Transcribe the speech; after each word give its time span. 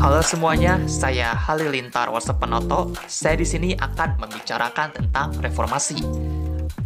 Halo 0.00 0.24
semuanya, 0.24 0.80
saya 0.88 1.36
Halilintar 1.36 2.08
Wasepenoto. 2.08 2.88
Saya 3.04 3.36
di 3.36 3.44
sini 3.44 3.76
akan 3.76 4.16
membicarakan 4.16 4.96
tentang 4.96 5.36
reformasi. 5.44 6.00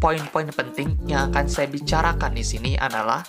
Poin-poin 0.02 0.50
penting 0.50 0.98
yang 1.06 1.30
akan 1.30 1.46
saya 1.46 1.70
bicarakan 1.70 2.34
di 2.34 2.42
sini 2.42 2.74
adalah 2.74 3.23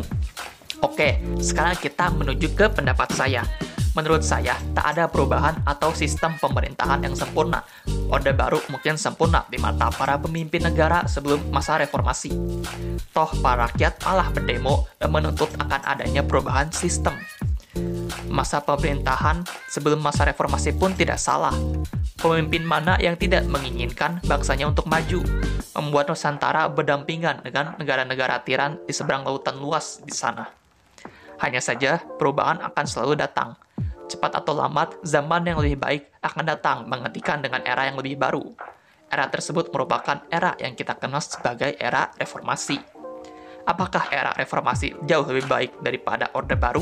Oke, 0.79 1.19
sekarang 1.43 1.75
kita 1.75 2.07
menuju 2.15 2.55
ke 2.55 2.71
pendapat 2.71 3.11
saya. 3.11 3.43
Menurut 3.97 4.21
saya, 4.21 4.53
tak 4.77 4.95
ada 4.95 5.09
perubahan 5.09 5.57
atau 5.65 5.89
sistem 5.97 6.37
pemerintahan 6.37 7.01
yang 7.01 7.17
sempurna. 7.17 7.65
Orde 8.09 8.33
baru 8.33 8.61
mungkin 8.69 8.95
sempurna 9.01 9.45
di 9.49 9.57
mata 9.57 9.89
para 9.89 10.21
pemimpin 10.21 10.61
negara 10.61 11.09
sebelum 11.09 11.49
masa 11.49 11.81
reformasi. 11.81 12.29
Toh, 13.09 13.29
para 13.41 13.65
rakyat 13.65 13.97
malah 14.05 14.29
berdemo 14.29 14.85
dan 15.01 15.09
menuntut 15.09 15.49
akan 15.57 15.81
adanya 15.85 16.21
perubahan 16.21 16.69
sistem. 16.69 17.17
Masa 18.29 18.61
pemerintahan 18.61 19.41
sebelum 19.69 20.01
masa 20.01 20.25
reformasi 20.25 20.77
pun 20.77 20.93
tidak 20.93 21.17
salah. 21.17 21.53
Pemimpin 22.19 22.67
mana 22.67 22.99
yang 22.99 23.15
tidak 23.15 23.47
menginginkan 23.47 24.19
bangsanya 24.27 24.69
untuk 24.69 24.85
maju, 24.85 25.23
membuat 25.79 26.11
Nusantara 26.11 26.67
berdampingan 26.67 27.41
dengan 27.41 27.73
negara-negara 27.79 28.43
tiran 28.43 28.75
di 28.83 28.93
seberang 28.93 29.23
lautan 29.23 29.57
luas 29.57 30.03
di 30.03 30.11
sana. 30.11 30.45
Hanya 31.39 31.63
saja, 31.63 32.03
perubahan 32.19 32.59
akan 32.59 32.85
selalu 32.85 33.15
datang 33.15 33.55
cepat 34.09 34.41
atau 34.41 34.57
lambat, 34.57 34.97
zaman 35.05 35.45
yang 35.45 35.61
lebih 35.61 35.77
baik 35.77 36.09
akan 36.25 36.43
datang 36.49 36.77
menggantikan 36.89 37.39
dengan 37.45 37.61
era 37.61 37.85
yang 37.85 38.01
lebih 38.01 38.17
baru. 38.17 38.41
Era 39.09 39.29
tersebut 39.29 39.69
merupakan 39.69 40.25
era 40.33 40.57
yang 40.57 40.73
kita 40.73 40.97
kenal 40.97 41.21
sebagai 41.21 41.77
era 41.77 42.09
reformasi. 42.17 42.81
Apakah 43.69 44.09
era 44.09 44.33
reformasi 44.33 44.97
jauh 45.05 45.25
lebih 45.29 45.45
baik 45.45 45.71
daripada 45.85 46.33
Orde 46.33 46.57
Baru? 46.57 46.81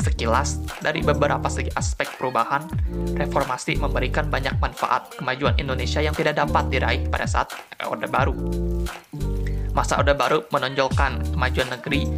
Sekilas, 0.00 0.60
dari 0.80 1.04
beberapa 1.04 1.46
segi 1.48 1.68
aspek 1.76 2.08
perubahan, 2.16 2.64
reformasi 3.16 3.76
memberikan 3.76 4.28
banyak 4.28 4.56
manfaat 4.56 5.12
kemajuan 5.20 5.56
Indonesia 5.60 6.00
yang 6.00 6.16
tidak 6.16 6.40
dapat 6.40 6.68
diraih 6.72 7.04
pada 7.12 7.28
saat 7.28 7.52
Orde 7.84 8.08
Baru. 8.08 8.32
Masa 9.72 10.00
Orde 10.00 10.16
Baru 10.16 10.44
menonjolkan 10.48 11.32
kemajuan 11.32 11.68
negeri, 11.76 12.08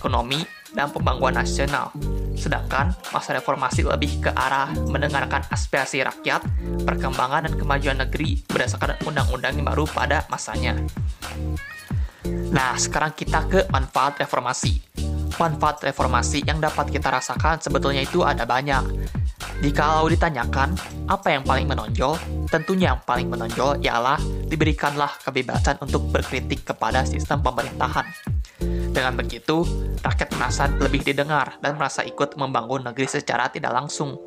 ekonomi, 0.00 0.40
dan 0.72 0.88
pembangunan 0.88 1.44
nasional, 1.44 1.92
Sedangkan 2.40 2.96
masa 3.12 3.36
reformasi 3.36 3.84
lebih 3.84 4.24
ke 4.24 4.30
arah 4.32 4.72
mendengarkan 4.88 5.44
aspirasi 5.52 6.00
rakyat, 6.00 6.40
perkembangan 6.88 7.44
dan 7.44 7.54
kemajuan 7.60 8.00
negeri 8.00 8.40
berdasarkan 8.48 8.96
undang-undang 9.04 9.60
yang 9.60 9.68
baru 9.68 9.84
pada 9.84 10.24
masanya. 10.32 10.72
Nah, 12.48 12.72
sekarang 12.80 13.12
kita 13.12 13.44
ke 13.44 13.60
manfaat 13.68 14.16
reformasi. 14.24 14.80
Manfaat 15.36 15.84
reformasi 15.84 16.40
yang 16.48 16.64
dapat 16.64 16.88
kita 16.88 17.12
rasakan 17.12 17.60
sebetulnya 17.60 18.00
itu 18.00 18.24
ada 18.24 18.48
banyak. 18.48 18.88
Jika 19.60 20.00
ditanyakan 20.08 20.72
apa 21.12 21.36
yang 21.36 21.44
paling 21.44 21.68
menonjol, 21.68 22.16
tentunya 22.48 22.96
yang 22.96 23.00
paling 23.04 23.28
menonjol 23.28 23.76
ialah 23.84 24.16
diberikanlah 24.48 25.12
kebebasan 25.20 25.76
untuk 25.84 26.08
berkritik 26.08 26.64
kepada 26.64 27.04
sistem 27.04 27.44
pemerintahan. 27.44 28.29
Dengan 28.90 29.14
begitu, 29.14 29.62
rakyat 30.02 30.34
merasa 30.34 30.66
lebih 30.66 31.06
didengar 31.06 31.62
dan 31.62 31.78
merasa 31.78 32.02
ikut 32.02 32.34
membangun 32.34 32.90
negeri 32.90 33.06
secara 33.06 33.46
tidak 33.46 33.70
langsung. 33.70 34.18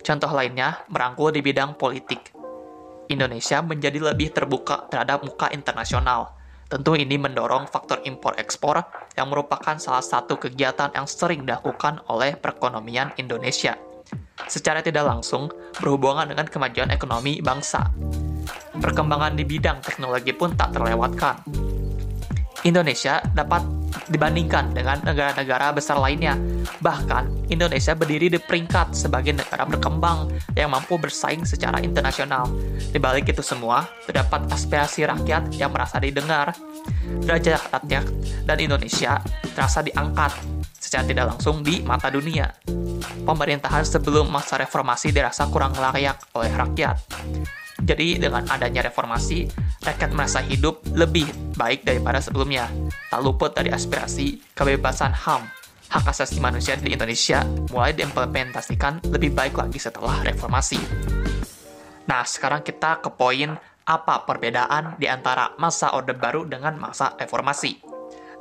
Contoh 0.00 0.32
lainnya, 0.32 0.80
merangkul 0.88 1.28
di 1.28 1.44
bidang 1.44 1.76
politik. 1.76 2.32
Indonesia 3.12 3.60
menjadi 3.60 4.00
lebih 4.00 4.32
terbuka 4.32 4.88
terhadap 4.88 5.20
muka 5.20 5.52
internasional. 5.52 6.32
Tentu 6.64 6.96
ini 6.96 7.20
mendorong 7.20 7.68
faktor 7.68 8.00
impor-ekspor 8.08 8.80
yang 9.20 9.28
merupakan 9.28 9.76
salah 9.76 10.00
satu 10.00 10.40
kegiatan 10.40 10.88
yang 10.96 11.04
sering 11.04 11.44
dilakukan 11.44 12.00
oleh 12.08 12.40
perekonomian 12.40 13.12
Indonesia. 13.20 13.76
Secara 14.48 14.80
tidak 14.80 15.04
langsung, 15.04 15.52
berhubungan 15.76 16.24
dengan 16.24 16.48
kemajuan 16.48 16.88
ekonomi 16.88 17.44
bangsa. 17.44 17.84
Perkembangan 18.80 19.36
di 19.36 19.44
bidang 19.44 19.84
teknologi 19.84 20.32
pun 20.32 20.56
tak 20.56 20.72
terlewatkan 20.72 21.44
Indonesia 22.64 23.20
dapat 23.36 23.60
dibandingkan 24.08 24.72
dengan 24.72 25.00
negara-negara 25.02 25.72
besar 25.72 26.00
lainnya. 26.00 26.36
Bahkan, 26.80 27.48
Indonesia 27.52 27.92
berdiri 27.92 28.32
di 28.32 28.40
peringkat 28.40 28.96
sebagai 28.96 29.36
negara 29.36 29.64
berkembang 29.64 30.32
yang 30.56 30.72
mampu 30.72 30.96
bersaing 30.96 31.44
secara 31.44 31.80
internasional. 31.80 32.48
Di 32.92 32.98
balik 33.00 33.28
itu 33.28 33.40
semua, 33.40 33.88
terdapat 34.04 34.48
aspirasi 34.52 35.04
rakyat 35.08 35.54
yang 35.56 35.72
merasa 35.72 36.00
didengar. 36.00 36.52
Derajat 37.24 37.72
rakyat 37.72 38.04
dan 38.44 38.56
Indonesia 38.60 39.20
terasa 39.56 39.80
diangkat 39.80 40.32
secara 40.76 41.04
tidak 41.08 41.26
langsung 41.36 41.64
di 41.64 41.80
mata 41.80 42.12
dunia. 42.12 42.52
Pemerintahan 43.24 43.88
sebelum 43.88 44.28
masa 44.28 44.60
reformasi 44.60 45.10
dirasa 45.10 45.48
kurang 45.48 45.72
layak 45.74 46.20
oleh 46.36 46.52
rakyat. 46.52 47.00
Jadi 47.82 48.22
dengan 48.22 48.46
adanya 48.46 48.86
reformasi, 48.86 49.50
rakyat 49.82 50.10
merasa 50.14 50.38
hidup 50.44 50.84
lebih 50.94 51.26
baik 51.58 51.82
daripada 51.82 52.22
sebelumnya. 52.22 52.70
Tak 53.10 53.20
luput 53.20 53.50
dari 53.50 53.74
aspirasi 53.74 54.38
kebebasan 54.54 55.10
HAM, 55.10 55.42
hak 55.90 56.06
asasi 56.06 56.38
manusia 56.38 56.78
di 56.78 56.94
Indonesia 56.94 57.42
mulai 57.74 57.94
diimplementasikan 57.94 59.10
lebih 59.10 59.34
baik 59.34 59.58
lagi 59.58 59.78
setelah 59.82 60.22
reformasi. 60.22 60.78
Nah, 62.06 62.22
sekarang 62.22 62.62
kita 62.62 63.00
ke 63.02 63.10
poin 63.10 63.56
apa 63.84 64.24
perbedaan 64.24 64.96
di 64.96 65.10
antara 65.10 65.52
masa 65.60 65.92
Orde 65.92 66.16
Baru 66.16 66.48
dengan 66.48 66.76
masa 66.80 67.12
reformasi. 67.18 67.94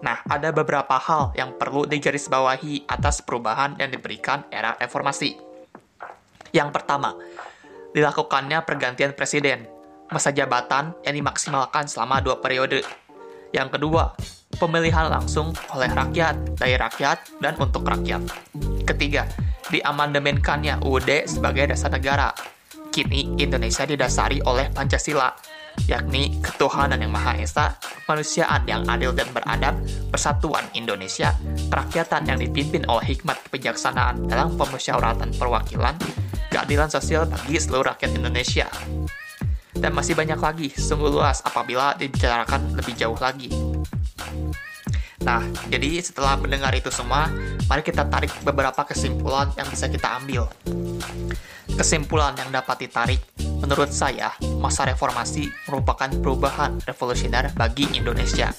Nah, 0.04 0.20
ada 0.28 0.52
beberapa 0.52 1.00
hal 1.00 1.32
yang 1.36 1.56
perlu 1.56 1.88
digarisbawahi 1.88 2.92
atas 2.92 3.24
perubahan 3.24 3.80
yang 3.80 3.88
diberikan 3.88 4.44
era 4.52 4.76
reformasi. 4.76 5.40
Yang 6.52 6.70
pertama, 6.76 7.16
dilakukannya 7.94 8.66
pergantian 8.66 9.14
presiden, 9.14 9.70
masa 10.10 10.34
jabatan 10.34 10.98
yang 11.06 11.16
dimaksimalkan 11.16 11.86
selama 11.86 12.20
dua 12.20 12.42
periode. 12.42 12.82
Yang 13.54 13.78
kedua, 13.78 14.18
pemilihan 14.58 15.10
langsung 15.14 15.54
oleh 15.74 15.90
rakyat, 15.94 16.58
dari 16.58 16.76
rakyat, 16.78 17.38
dan 17.38 17.54
untuk 17.62 17.86
rakyat. 17.86 18.26
Ketiga, 18.84 19.30
diamandemenkannya 19.70 20.82
UUD 20.82 21.30
sebagai 21.30 21.70
dasar 21.70 21.94
negara. 21.94 22.34
Kini 22.94 23.42
Indonesia 23.42 23.90
didasari 23.90 24.38
oleh 24.46 24.70
Pancasila, 24.70 25.34
yakni 25.90 26.38
ketuhanan 26.46 27.02
yang 27.02 27.10
Maha 27.10 27.42
Esa, 27.42 27.74
kemanusiaan 28.06 28.70
yang 28.70 28.86
adil 28.86 29.10
dan 29.18 29.26
beradab, 29.34 29.82
persatuan 30.14 30.62
Indonesia, 30.78 31.34
kerakyatan 31.74 32.30
yang 32.30 32.38
dipimpin 32.38 32.86
oleh 32.86 33.18
hikmat 33.18 33.42
kebijaksanaan 33.50 34.30
dalam 34.30 34.54
pemusyawaratan 34.54 35.34
perwakilan, 35.42 35.98
keadilan 36.54 36.94
sosial 36.94 37.26
bagi 37.26 37.58
seluruh 37.58 37.98
rakyat 37.98 38.14
Indonesia. 38.14 38.70
Dan 39.74 39.98
masih 39.98 40.14
banyak 40.14 40.38
lagi, 40.38 40.70
sungguh 40.70 41.10
luas 41.10 41.42
apabila 41.42 41.98
dibicarakan 41.98 42.78
lebih 42.78 42.94
jauh 42.94 43.18
lagi. 43.18 43.50
Nah, 45.26 45.42
jadi 45.74 45.98
setelah 45.98 46.38
mendengar 46.38 46.70
itu 46.78 46.94
semua, 46.94 47.34
mari 47.66 47.82
kita 47.82 48.06
tarik 48.06 48.30
beberapa 48.46 48.86
kesimpulan 48.86 49.50
yang 49.58 49.66
bisa 49.66 49.90
kita 49.90 50.22
ambil. 50.22 50.46
Kesimpulan 51.74 52.38
yang 52.38 52.54
dapat 52.54 52.86
ditarik 52.86 53.20
Menurut 53.64 53.96
saya, 53.96 54.36
masa 54.60 54.84
reformasi 54.84 55.48
merupakan 55.72 56.12
perubahan 56.20 56.84
revolusioner 56.84 57.48
bagi 57.56 57.88
Indonesia. 57.96 58.52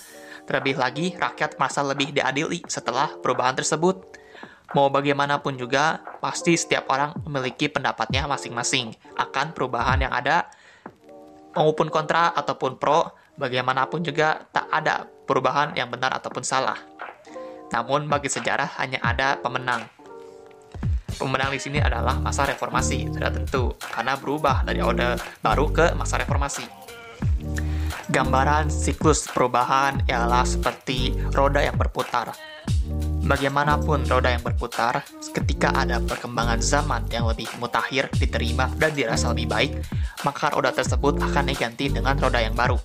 Terlebih 0.49 0.81
lagi, 0.81 1.13
rakyat 1.13 1.61
merasa 1.61 1.85
lebih 1.85 2.17
diadili 2.17 2.65
setelah 2.65 3.13
perubahan 3.21 3.53
tersebut. 3.53 4.14
Mau 4.73 4.89
bagaimanapun 4.89 5.61
juga, 5.61 6.01
pasti 6.25 6.57
setiap 6.57 6.89
orang 6.89 7.13
memiliki 7.29 7.69
pendapatnya 7.69 8.25
masing-masing 8.25 8.97
akan 9.21 9.53
perubahan 9.53 10.01
yang 10.01 10.11
ada, 10.11 10.49
maupun 11.53 11.93
kontra 11.93 12.33
ataupun 12.33 12.81
pro, 12.81 13.13
bagaimanapun 13.37 14.01
juga 14.01 14.49
tak 14.51 14.67
ada 14.73 15.05
perubahan 15.05 15.77
yang 15.77 15.93
benar 15.93 16.17
ataupun 16.17 16.41
salah. 16.41 16.81
Namun 17.71 18.09
bagi 18.09 18.33
sejarah 18.33 18.81
hanya 18.81 19.05
ada 19.05 19.37
pemenang. 19.37 19.85
Pemenang 21.15 21.55
di 21.55 21.61
sini 21.63 21.79
adalah 21.79 22.19
masa 22.19 22.43
reformasi, 22.43 23.07
sudah 23.07 23.31
tentu, 23.31 23.71
karena 23.79 24.19
berubah 24.19 24.67
dari 24.67 24.83
orde 24.83 25.15
baru 25.39 25.71
ke 25.71 25.95
masa 25.95 26.19
reformasi. 26.19 26.67
Gambaran 28.11 28.69
siklus 28.69 29.31
perubahan 29.31 30.03
ialah 30.11 30.43
seperti 30.43 31.15
roda 31.31 31.63
yang 31.63 31.79
berputar. 31.79 32.54
Bagaimanapun 33.25 34.05
roda 34.05 34.29
yang 34.29 34.45
berputar, 34.45 35.01
ketika 35.33 35.73
ada 35.73 35.97
perkembangan 35.97 36.61
zaman 36.61 37.09
yang 37.09 37.25
lebih 37.25 37.49
mutakhir, 37.57 38.13
diterima, 38.21 38.69
dan 38.77 38.93
dirasa 38.93 39.33
lebih 39.33 39.49
baik, 39.49 39.73
maka 40.29 40.53
roda 40.53 40.69
tersebut 40.77 41.17
akan 41.25 41.49
diganti 41.49 41.89
dengan 41.89 42.21
roda 42.21 42.45
yang 42.45 42.53
baru. 42.53 42.77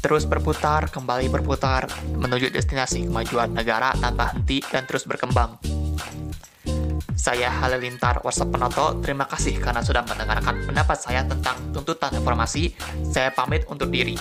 Terus 0.00 0.24
berputar, 0.30 0.86
kembali 0.94 1.26
berputar, 1.28 1.90
menuju 2.14 2.54
destinasi 2.54 3.10
kemajuan 3.10 3.50
negara 3.50 3.90
tanpa 3.98 4.30
henti 4.38 4.62
dan 4.70 4.86
terus 4.86 5.02
berkembang. 5.02 5.58
Saya 7.18 7.50
Halilintar 7.50 8.22
WhatsApp 8.22 8.54
Penoto, 8.54 9.02
terima 9.02 9.26
kasih 9.26 9.58
karena 9.58 9.82
sudah 9.82 10.06
mendengarkan 10.06 10.62
pendapat 10.64 10.96
saya 10.96 11.26
tentang 11.26 11.58
tuntutan 11.74 12.14
reformasi. 12.16 12.72
Saya 13.02 13.34
pamit 13.34 13.66
untuk 13.66 13.90
diri. 13.90 14.14